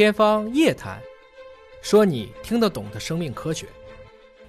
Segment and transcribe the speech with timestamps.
[0.00, 0.98] 天方夜谭，
[1.82, 3.66] 说你听得懂的生命科学。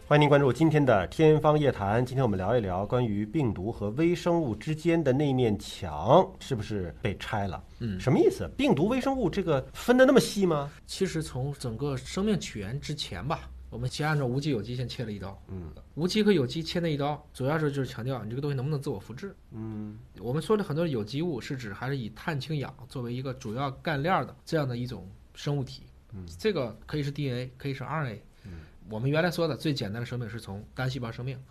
[0.07, 2.01] 欢迎您关注今天的《天方夜谭》。
[2.05, 7.61] 今天我们聊一聊关于病毒和微生物之间的那面墙是不是被拆了？
[7.79, 8.49] 嗯什么意思？
[8.55, 10.71] 病毒、微生物这个分得那么细吗？
[10.87, 15.37] 其实从整个生命起源之前吧，我们先按照无机有机先切了一刀。
[15.49, 15.63] 嗯
[15.95, 19.35] 无机和有机切那一刀，主要是就是强调你这个东西能不能自我复制。
[19.51, 25.05] 嗯我们说的很多有机物是指还是以碳氢氧作为一个主要干链儿的这样的一种
[25.41, 25.83] 生物体。
[26.13, 28.19] 嗯这个可以是 DNA，可以是 RNA。
[28.45, 28.51] 嗯
[28.89, 31.41] 我们原来说的最简单的生命是从单细胞生命，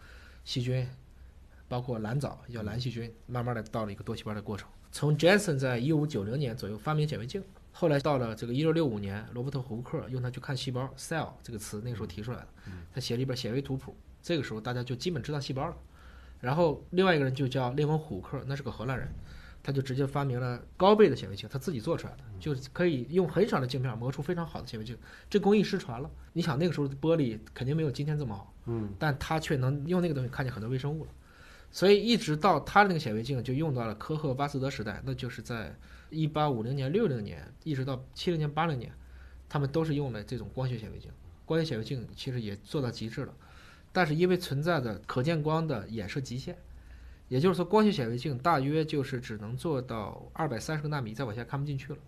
[0.45, 0.89] 细菌，
[1.67, 4.69] 包括蓝藻也叫蓝细菌，慢慢的到了一个多细胞的过程。
[4.93, 12.49] 从 Jensen 在一五九零年左右发明显微镜，后来到了这个一六六五年，罗伯特胡克用它去看细胞 cell 这个词，那个时候提出来的。
[12.93, 15.77] 他写了一本显微图谱，这个时候大家就基本知道细胞了。
[16.41, 19.09] 然后另外一个人就叫列文虎克，那是个荷兰人，
[19.63, 24.97] 他就直接发明了高倍的显微镜，他自己做出来的，就是可以用很少的镜片磨出非常好的显微镜。
[25.29, 31.11] 这工艺失传了，你想那个时候的玻璃肯定没有今天这么好，嗯但他却能用那个东西看见很多微生物了。
[31.73, 35.77] 所以一直到他的那个显微镜就用到了科赫巴斯德时代，那就是在
[36.09, 38.93] 一八五零年、六零年，一直到七零年、八零年，
[39.49, 41.11] 他们都是用了这种光学显微镜。
[41.45, 43.33] 光学显微镜其实也做到极致了，
[43.93, 46.57] 但是因为存在着可见光的衍射极限，
[47.31, 51.99] 也就是说光学显微镜大约就是只能做到二百三十个纳米，再往下看不进去了。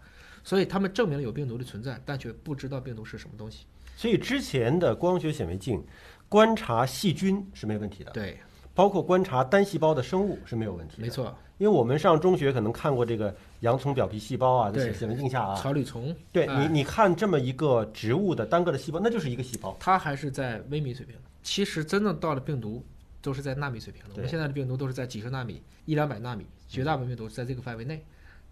[0.43, 3.65] 所以他们证明了有病毒的存在，但却不知道病毒是什么东西。
[3.97, 5.81] 所以之前的光学显微镜
[6.29, 8.37] 观察细菌是没问题的，对，
[8.75, 11.03] 包括观察单细胞的生物是没有问题的。
[11.03, 19.77] 没，错，因为我们上中学可能看过这个洋葱表皮细胞啊，在对显微镜下啊，草履虫，对哎你你看这么一个植物的单个的细胞，那就是一个细胞。
[19.79, 21.15] 它还是在微米水平。
[21.45, 22.85] 其实真正到了病毒，
[23.23, 24.11] 都是在纳米水平的。
[24.15, 28.05] 我们现在的病毒都是在几十纳米、一两百纳米，绝大部分病毒是在这个范围内。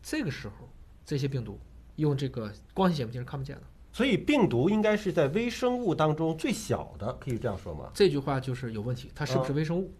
[0.02, 0.68] 这个时候，
[1.04, 1.58] 这些病毒
[1.96, 3.62] 用这个光学显微镜是看不见的。
[3.92, 7.90] 所以病毒应该是在微生物当中最小的，可以这样说吗？
[7.92, 9.92] 这句话就是有问题，它是不是微生物？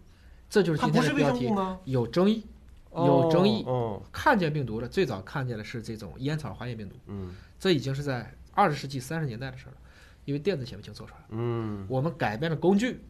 [0.49, 1.79] 这就是今天的标题吗？
[1.85, 2.45] 有争议。
[2.93, 9.77] 有争议哦，看见病毒了最早看见的是这种烟草花叶病毒，嗯这已经是在二十世纪三十年代的事儿了，
[10.25, 11.27] 因为电子显微镜做出来了。
[11.31, 13.01] 嗯我们改变了工具，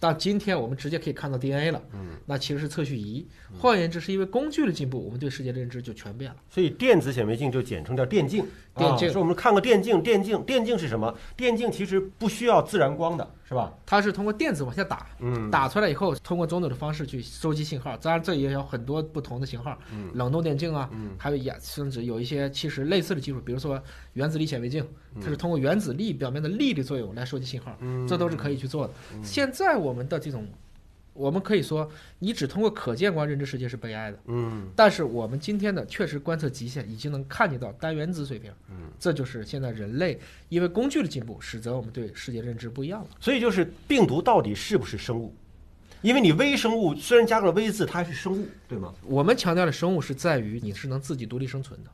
[0.00, 1.80] 到今天我们直接可以看到 DNA 了。
[1.92, 3.24] 嗯，那其实是测序仪。
[3.56, 6.36] 换言之，是因为工具的进步，我们对世界的认知就全变了。
[6.48, 8.44] 所以电子显微镜就简称叫电镜。
[8.76, 11.14] 电镜啊说我们看个电镜，电镜，电镜是什么？
[11.36, 13.74] 电镜其实不需要自然光的，是吧？
[13.84, 17.96] 它是通过电子往下打，嗯，打出来以后，通过种种的方式去收集信号。
[17.96, 24.86] 当然，这也有很多不同的型号，嗯冷冻电镜啊，嗯还有也甚至有一些其实类似的技术，比如说原子力显微镜，
[25.20, 28.94] 它是通过原子力表面的力的作用来收集信号，嗯这都是可以去做的。
[29.20, 30.46] 现在我们的这种，
[31.12, 34.18] 我们可以说，你只通过可见光认知世界是悲哀的。
[34.26, 40.18] 嗯但是我们今天的确实观测极限已经能看见到单原子水平，嗯，这就是现在人类
[40.48, 43.08] 因为工具的进步，使得我们对世界认知不一样了。
[43.20, 45.34] 所以就是病毒到底是不是生物？
[46.02, 48.94] 因为你微生物虽然加个了微字，它还是生物，对吗？
[49.02, 51.90] 我们强调的生物是在于你是能自己独立生存的，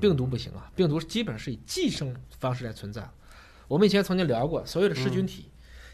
[0.00, 3.06] 病毒不行啊，病毒基本上是以寄生方式来存在。
[3.68, 5.50] 我们以前曾经聊过，所有的噬菌体，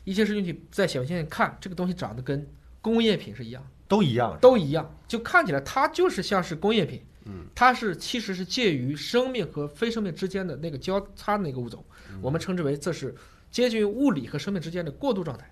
[0.08, 2.46] 一些噬菌体在显微镜看这个东西长得跟
[2.80, 4.38] 工业品是一样，都一样。
[4.40, 7.02] 都一样，就看起来它就是像是工业品。
[7.26, 11.84] 嗯，它是其实是介于生命和非生命之间的那个交叉的那个物种，
[12.22, 13.14] 我们称之为这是
[13.50, 15.46] 接近于物理和生命之间的过渡状态。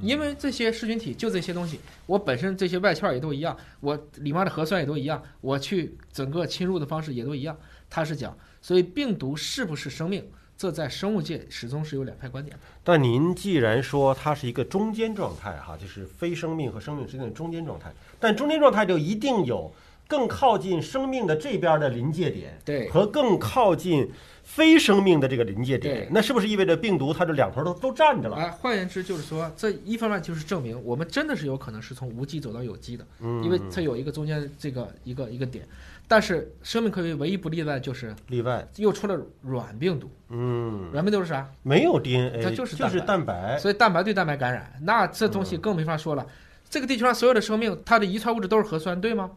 [0.00, 7.56] 因为这些噬菌体就这些东西，我本身这些外壳也都一样，我里面的核酸也都一样，我去整个侵入的方式也都一样。
[7.88, 12.62] 它是讲，所以病毒是不是生命，这在生物界始终是有两派观点的。
[12.82, 19.72] 但您既然说它是一个中间状态，哈，就是非生命和生命之间的中间状态，但中间状态就一定有
[20.06, 24.10] 更靠近生命的这边的临界点，对和更靠近
[24.44, 28.36] 非生命的这个临界点，那是不是意味着病毒它这两头都都站着了？
[28.36, 35.66] 哎，换言之就是说，这一方面就是证明我们真的是有可能是从无机走到有机的，嗯因为它有一个中间这个一个一个点。
[36.06, 41.48] 但是生命科学唯一不例外就是例外，又出了软病毒，嗯，软病毒是啥？
[41.62, 46.26] 没有 DNA，它就是就是蛋蛋白，所以蛋白对蛋白感染，那这东西更没法说了。
[46.68, 49.30] 这个地球上所有的生命，它的遗传物质都是核酸，对吗？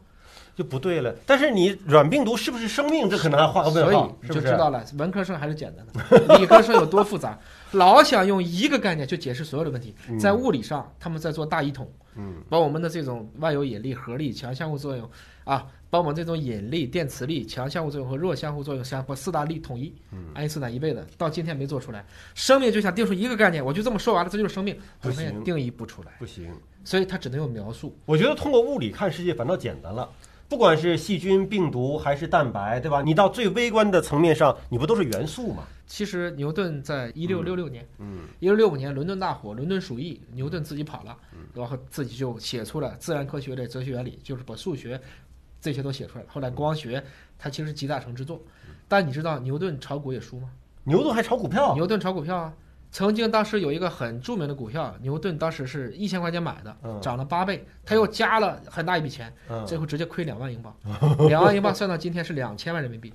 [0.55, 1.13] 就不对了。
[1.23, 3.07] 但是你软病毒是不是生命？
[3.07, 4.33] 这可能还画个问号所以，你？
[4.33, 7.37] 就知道了，文科生还是简单的， 理科生有多复杂。
[7.73, 15.07] 老想用一个概念去解释所有的问题，在物理上他们在做大一统，嗯，把我们的这种万有引力、核力、强相互作用
[15.43, 19.93] 啊，把我们这种引力、电磁力、强相互作用和弱相互作用相把四大力统一，
[20.33, 22.05] 爱因斯坦一辈子到今天没做出来。
[22.35, 26.51] 生命就想定出一个概念，我就这么说完了，这就是生命，我发现定义不出来，不行。
[26.83, 27.95] 所以它只能用描述。
[28.05, 30.09] 我觉得通过物理看世界反倒简单了。
[30.49, 33.01] 不管是细菌、病毒还是蛋白，对吧？
[33.01, 35.63] 你到最微观的层面上，你不都是元素吗？
[35.85, 41.17] 其实牛顿在一六六六年，嗯一六六五年伦敦大火，伦敦鼠疫，牛顿自己跑了，
[41.53, 44.99] 然后自己就写出了自然科学的哲学原理，就是把数学
[45.61, 46.29] 这些都写出来了。
[46.31, 47.03] 后来光学
[47.37, 48.41] 它其实集大成之作，
[48.87, 50.49] 但你知道牛顿炒股也输吗？
[50.83, 52.53] 牛顿还炒股票，牛顿炒股票啊，
[52.91, 60.73] 曾经当时有一个很著名的股票，牛顿当时是一千块钱买的嗯，涨了八倍，他又加了很大一笔钱，嗯最后直接亏两万英镑，
[61.27, 63.11] 两万英镑算到今天是两千万人民币。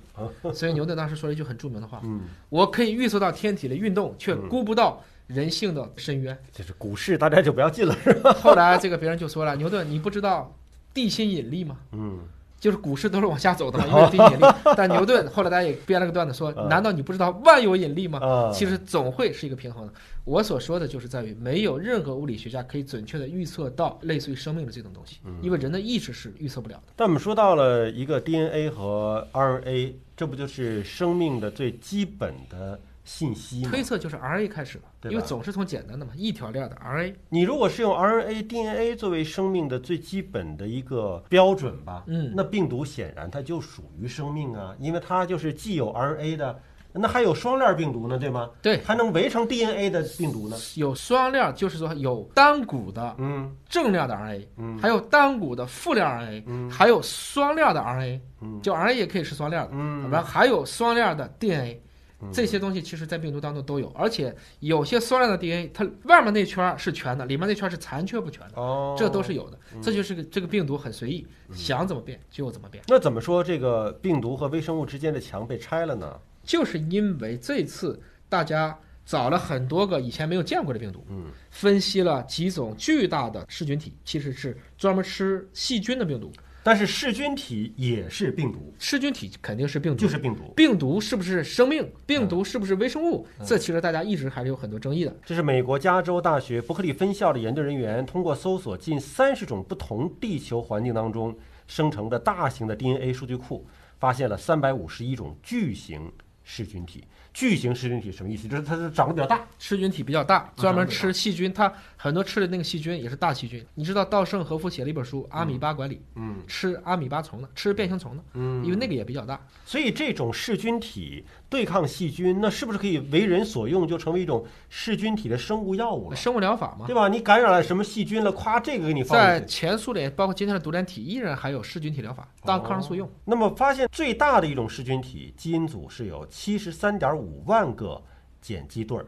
[0.53, 6.37] 所以牛顿当时说了一句很著名的话嗯，：“我可以预测到天体的运动，却嗯估不到人性的深渊。
[6.51, 10.55] 这是股市，大家就不要进了。”是吧 后来这个别人就说了：“牛顿，你不知道
[10.93, 11.77] 地心引力嘛？
[11.91, 12.19] 嗯，
[12.59, 14.53] 就是股市都是往下走的嘛，因为有地心引力。
[14.77, 18.19] 但牛顿后来大家也编了个段子说：嗯难道你不知道万有引力吗？
[18.19, 19.93] 啊，其实总会是一个平衡的。
[20.25, 26.83] 我所说的就是在于，没有任何物理学家可以准确的预测到类似于生命的这种东西，嗯因为人的意识是预测不了的。
[26.95, 33.61] 但我们说到了一个 DNA 和 RNA，这不就是生命的最基本的信息？
[33.63, 37.13] 推测就是 RNA 开始的，对吧因为总是从简单的嘛，一条链的 RNA。
[37.29, 46.59] 你如果是用 RNA、DNA 作为生命的最基本的一个标准吧，嗯那病毒显然它就属于生命啊，因为它就是既有 RNA 的，
[46.93, 48.49] 那还有双链病毒呢，对吗？
[48.61, 50.55] 对，还能围成 DNA 的病毒呢？
[50.75, 59.69] 有双链，就是说有单股的嗯正链的 RNA，嗯还有单股的负链 RNA，嗯还有双链的 RNA，嗯就 RNA 也可以是双链的。
[59.73, 61.81] 嗯，然后还有双链的 DNA，嗯
[62.31, 69.59] 这些东西其实在病毒当中都有，而且有些缩量的 DNA，它外面那圈是全的，里面那圈是残缺不全的，哦，这都是有的。
[69.73, 72.83] 嗯这就是个这个病毒很随意，想怎么变就怎么变。
[72.87, 76.19] 那怎么说这个病毒和微生物之间的墙被拆了呢？
[76.43, 77.99] 就是因为这次
[78.29, 86.31] 大家找了很多个以前没有见过的病毒，嗯分析了几种巨大的噬菌体，其实是专门吃细菌的病毒。
[86.63, 90.53] 但是噬菌体也是病毒，噬菌体肯定是病毒，就是病毒。
[90.55, 91.85] 病毒是不是生命？
[92.05, 93.27] 病毒是不是微生物？
[93.45, 95.13] 这其实大家一直还是有很多争议的。
[95.25, 101.37] 这是美国加州大学伯克利分校的研究人员通过搜索近三十种不同地球环境当中
[101.67, 103.67] 生成的大型的 DNA 数据库，
[103.99, 106.09] 发现了三百五十一种巨型
[106.43, 107.03] 噬菌体。
[107.33, 108.47] 巨型噬菌体什么意思？
[108.47, 109.45] 就是它是长得比较大。
[109.57, 111.51] 噬菌体比较大，专门吃细菌。
[111.51, 113.65] 它很多吃的那个细菌也是大细菌。
[113.73, 119.39] 你知道稻盛和夫写了一本书《阿米巴管理》，嗯吃阿米巴虫的，吃变形虫的，嗯因为那个也比较大。
[119.65, 126.15] 所以这种噬菌体对抗细菌，那是不是可以为人所用，就成为一种噬菌体的生物药物了？
[126.15, 127.07] 生物疗法嘛，对吧？
[127.07, 129.41] 你感染了什么细菌了，夸这个给你放在。
[129.45, 133.09] 前苏联，包括今天的独联体，依然还有噬菌体疗法当抗生素用。
[133.25, 138.01] 那么发现最大的一种噬菌体基因组是有七十三点五万个
[138.41, 139.05] 碱基对儿，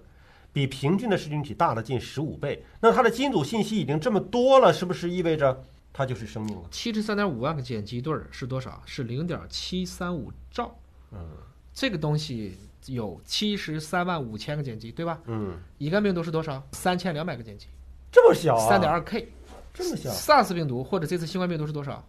[0.54, 2.64] 比平均的噬菌体大了近十五倍。
[2.80, 6.64] 那它的基因组信息已经这么多了，是不是意味着它就是生命了？
[6.72, 8.82] 七十三点五万个碱基对儿是多少？
[8.86, 10.76] 是零点七三五兆。
[11.12, 11.20] 嗯
[11.74, 15.20] 这个东西有七十三万五千个碱基，对吧？
[15.26, 16.66] 嗯，乙肝病毒是多少？
[16.72, 17.68] 三千两百个碱基，
[18.12, 18.70] 这么小啊？
[18.70, 19.28] 三点二 K。
[19.74, 22.02] 这么小？SARS 病毒或者这次新冠病毒是多少？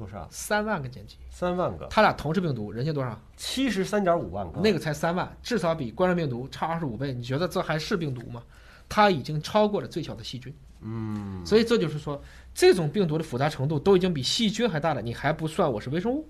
[0.00, 0.26] 多少？
[0.30, 1.16] 三万个碱基。
[1.30, 3.16] 三万个，他俩同是病毒，人家多少？
[3.36, 4.60] 七十三点五万个。
[4.60, 7.12] 那个才三万，至少比冠状病毒差二十五倍。
[7.12, 8.42] 你觉得这还是病毒吗？
[8.88, 10.52] 它已经超过了最小的细菌。
[10.80, 12.20] 嗯，所以这就是说，
[12.54, 16.26] 这种病毒的复杂程度都已经比细菌还大了，你还不算我是微生物，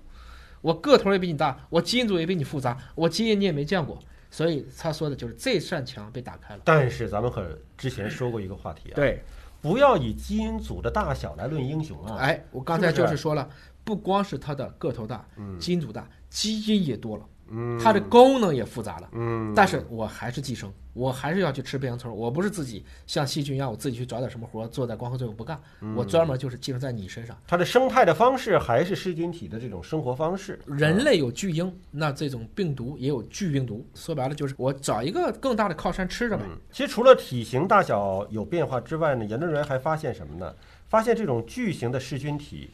[0.59, 3.97] 我个头也比你大，我基因组也比你复杂，我基因你也没见过。
[4.29, 6.61] 所以他说的就是这扇墙被打开了。
[6.63, 7.45] 但是咱们可
[7.77, 9.21] 之前说过一个话题啊，对，
[9.61, 12.17] 不要以基因组的大小来论英雄啊。
[12.17, 13.49] 哎，我刚才是不就是是说了，
[13.83, 19.09] 不光是它的个头大，嗯基因组大，基因也多了，嗯，它的功能也复杂了。
[19.13, 27.35] 嗯，但是我还是寄生，我还是要去吃变形虫，我不是自己像细菌一样，我自己去找点什么活，坐在光合作用不干，嗯我专门就是寄生在你身上。
[27.47, 30.59] 它的生态的方式还是噬菌体的这种生活方式。
[30.65, 33.85] 人类有巨婴，那这种病毒也有巨病毒。
[33.95, 36.43] 说白了就是我找一个更大的靠山吃着呗。
[36.47, 40.53] 嗯，其实除了体型大小有变化之外呢，研究人员还发现什么呢？
[40.87, 42.69] 发现这种巨型的噬菌体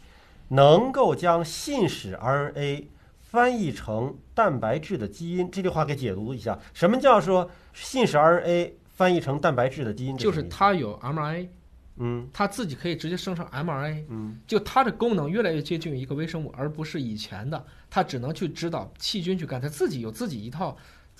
[0.50, 2.86] 能够将信使 RNA
[3.20, 5.52] 翻译成蛋白质的基因。
[5.52, 10.18] 这句话给解读一下，什么叫说信使 RNA 翻译成蛋白质的基因？
[10.18, 11.50] 就是它有 mRNA，
[11.98, 20.76] 嗯它自己可以直接生成 mRNA，嗯就它的功能越来越接近于一个微生物，而不是以前的它只能去指导细菌去干，它自己有自己一套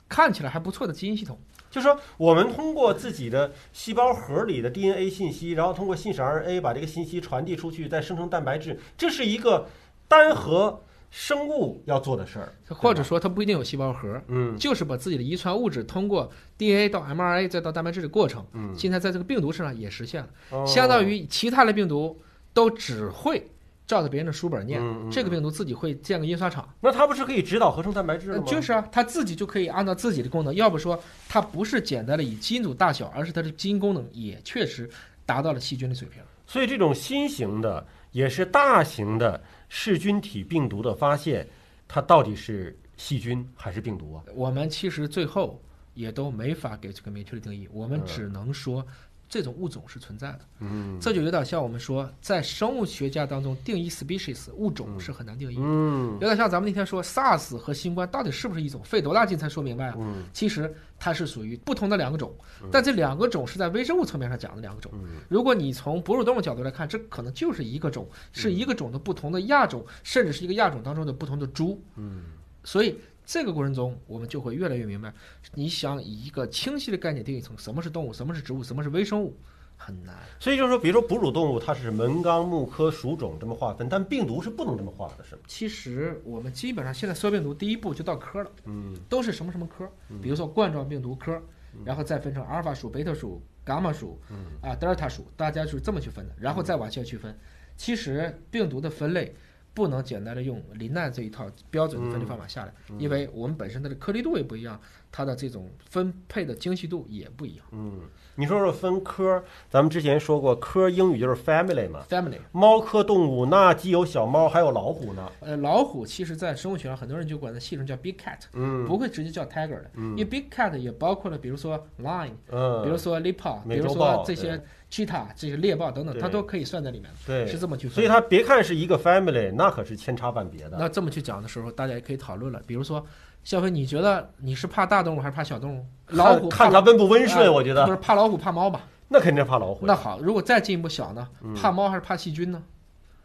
[0.08, 1.38] 看起来还不错的基因系统。
[1.70, 9.68] 就说我们通过自己的细胞核里的 DNA 信息，然后通过信使 RNA 把这个信息传递出去，再生成蛋白质，这是一个
[10.08, 20.30] 单核生物要做的事儿，或者说它不一定有细胞核，嗯就是把自己的遗传物质通过 DNA 到 mRNA 再到蛋白质的过程，嗯，现在在这个病毒身上也实现了。
[20.52, 22.20] 哦相当于其他的病毒
[22.54, 23.46] 都只会
[23.88, 26.68] 照着别人的书本念，嗯嗯这个病毒自己会建个印刷厂。
[26.82, 28.36] 那它不是可以指导合成蛋白质吗？
[28.36, 34.90] 呃就是啊，它自己就可以按照自己的功能，要不说它不是简单的以基因组大小，而是它的基因功能也确实
[35.26, 36.22] 达到了细菌的水平。
[36.46, 41.48] 所以这种新型的也是大型的噬菌体病毒的发现，
[41.88, 44.24] 它到底是细菌还是病毒啊？
[44.36, 45.62] 我们其实最后
[45.94, 48.86] 也都没法给这个明确的定义，我们只能说
[49.30, 50.40] 这种物种是存在的。
[50.60, 55.62] 嗯这就有点像我们说，在生物学家当中定义 species 物种是很难定义的。
[55.64, 59.96] 嗯有点像咱们那天说 SARS 和新冠到底是不是一种，费多大劲才说明白啊？
[59.98, 62.34] 嗯其实它是属于不同的两个种，
[62.72, 64.92] 但这两个种是在微生物层面上讲的两个种。
[64.96, 71.82] 嗯如果你从哺乳动物角度来看，这可能就是一个种，是一个种的不同的亚种，甚至是一个亚种当中的不同的株。
[71.96, 72.24] 嗯
[72.64, 75.14] 所以这个过程中，我们就会越来越明白，
[75.54, 79.38] 你想以一个清晰的概念定义成什么是动物，什么是植物，什么是微生物，
[79.76, 80.16] 很难。
[80.40, 85.42] 所以就是说，比如说哺乳动物，它是门纲目科属种这么划分，但病毒是不能这么划的，是吗？
[85.46, 89.92] 其实我们基本上现在所有病毒第一步就到科了，嗯都是什么什么科，
[90.22, 91.38] 比如说冠状病毒科，
[91.84, 94.18] 然后再分成阿尔法属、贝塔属、伽马属，
[94.62, 97.38] 啊德尔塔属，大家就是这么去分的，然后再往下区分。
[97.76, 99.36] 其实病毒的分类
[99.78, 104.82] 不能简单的用林奈这一套标准的分类方法下来，因为我们本身它的颗粒度也不一样，
[105.12, 107.66] 它的这种分配的精细度也不一样。
[107.72, 108.02] 嗯，
[108.34, 112.04] 你说说分科，咱们之前说过，科英语就是 family 嘛。
[112.10, 115.32] Family，猫科动物那既有小猫，还有老虎呢。
[115.42, 127.96] 呃，老虎其实在生物学上很多人就管它系统叫 big cat，嗯不会直接叫 tiger 的，因为 big cat 也包括了比如说 lion，嗯，比如说 leopard，比如说这些 cheetah 这些猎豹等等，它都可以算在里面，对，是这么去分。
[127.96, 130.78] 所以它别看是一个 family，那可是千差万别的。
[130.80, 132.62] 那这么去讲的时候，大家也可以讨论了。
[132.66, 133.06] 比如说，
[133.44, 135.86] 肖飞，你觉得你是怕大动物还是怕小动物？
[136.08, 138.82] 老虎看看它温不温顺，哎我觉得不是怕老虎怕猫吧？
[139.10, 139.86] 那肯定是怕老虎。
[139.86, 141.28] 那好，如果再进一步小呢？
[141.56, 142.62] 怕猫还是怕细菌呢？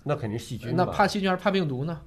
[0.05, 0.85] 那肯定细菌那？
[0.85, 2.01] 怕细菌还是怕病毒呢？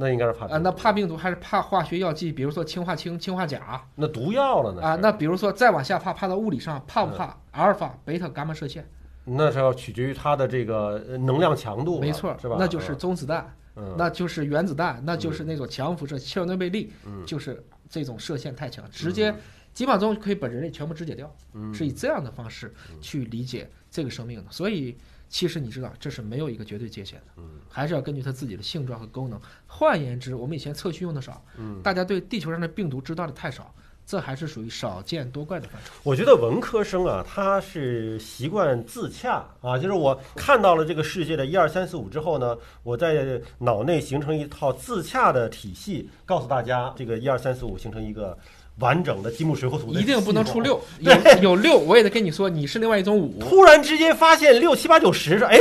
[0.00, 2.30] 那应该是怕啊，那怕病毒还是怕化学药剂？
[2.30, 4.80] 比如说氰化氢、氰化钾那毒药了呢？
[4.80, 4.94] 啊。
[4.94, 8.88] 是那比如说再往下怕，怕到物理上，怕不怕阿尔法、贝塔、伽马射线？
[9.24, 12.56] 那是要取决于它的这个呃能量强度，没错，是吧？
[12.58, 13.52] 那就是中子弹。
[13.74, 19.34] 嗯，那就是原子弹，那就是那种强辐射，切尔诺贝利嗯就是这种射线太强，直接
[19.74, 24.46] 几秒钟就可以把人类全部肢解掉，嗯是以这样的方式去理解这个生命的。
[24.50, 24.96] 所以，
[25.28, 29.40] 其实你知道，这是没有一个绝对界限的，嗯还是要根据它自己的性状和功能。
[29.66, 33.74] 换言之，我们以前测序用的少，嗯大家对地球上的病毒知道的太少，
[34.06, 35.92] 这还是属于少见多怪的范畴。
[36.02, 48.36] 我觉得文科生啊，他是习惯自洽啊，就是我看到了这个世界的一二三四五之后呢，我在脑内形成一套自洽的体系，告诉大家这个一二三四五形成一个
[48.80, 50.44] 完整的积木水火土的一定不能。
[50.44, 53.38] 出六，有有六，我也得跟你说，你是另外一种五。
[53.38, 55.58] 突然之间发现六七八九十，说哎，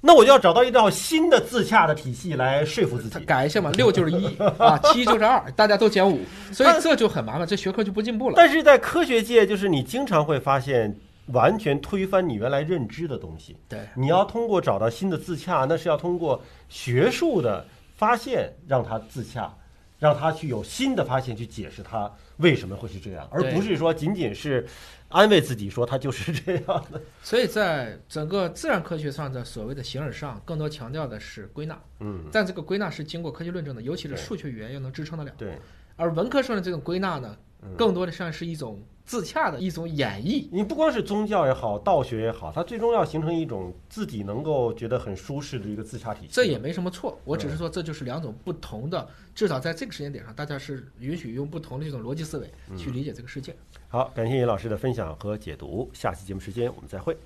[0.00, 3.20] 那我就要找到一套新的自洽的体系来说服自己。
[3.24, 6.20] 改一下嘛，六就是一 啊，七就是二，大家都减五，
[6.52, 8.34] 所以这就很麻烦，这学科就不进步了。
[8.36, 13.56] 但是在科学界，就是你经常会发现完全推翻你原来认知的东西。
[13.68, 17.64] 对，你要通过找到新的自洽，那是要通过学术的
[17.94, 19.54] 发现让它自洽，
[19.98, 24.66] 让它去有新的发现去解释它为什么会是这样，而不是说仅仅是
[25.08, 27.00] 安慰自己说它就是这样的。
[27.22, 35.32] 所以在整个自然科学上的所谓的形而上，更多强调的是归纳，嗯，但这个归纳是经过科学论证的，尤其是数学语言又能支撑得了。
[35.36, 35.58] 对，
[35.98, 40.48] 而文科生的这种归纳呢，嗯更多的像是一种自洽的一种演绎。
[40.52, 46.28] 你不光是宗教也好，道学也好，它最终要形成一种自己能够觉得很舒适的一个自洽体系。
[46.30, 53.56] 这也没什么错，我只是说这就是两种不同的，至少在这个时间点上，大家是允许用不同的这种逻辑思维去理解这个世界。
[53.88, 57.16] 好，感谢尹老师的分享和解读，下期节目时间我们再会。